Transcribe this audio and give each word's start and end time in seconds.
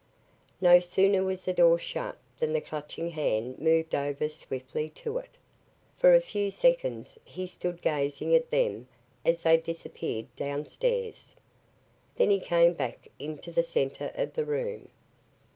No 0.59 0.79
sooner 0.79 1.23
was 1.23 1.45
the 1.45 1.53
door 1.53 1.77
shut 1.77 2.17
than 2.39 2.53
the 2.53 2.59
Clutching 2.59 3.11
Hand 3.11 3.59
moved 3.59 3.93
over 3.93 4.29
swiftly 4.29 4.89
to 4.89 5.19
it. 5.19 5.29
For 5.95 6.15
a 6.15 6.21
few 6.21 6.49
seconds, 6.49 7.19
he 7.23 7.45
stood 7.45 7.83
gazing 7.83 8.33
at 8.33 8.49
them 8.49 8.87
as 9.23 9.43
they 9.43 9.57
disappeared 9.57 10.25
down 10.35 10.65
stairs. 10.65 11.35
Then 12.15 12.31
he 12.31 12.39
came 12.39 12.73
back 12.73 13.09
into 13.19 13.51
the 13.51 13.61
center 13.61 14.11
of 14.15 14.33
the 14.33 14.43
room. 14.43 14.89